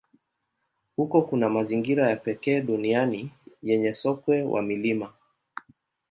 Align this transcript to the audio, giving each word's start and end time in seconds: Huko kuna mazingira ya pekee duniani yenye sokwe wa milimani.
Huko 0.95 1.21
kuna 1.21 1.49
mazingira 1.49 2.09
ya 2.09 2.15
pekee 2.15 2.61
duniani 2.61 3.31
yenye 3.63 3.93
sokwe 3.93 4.43
wa 4.43 4.61
milimani. 4.61 5.13